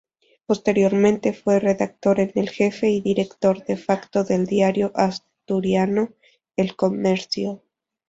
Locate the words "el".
6.55-6.75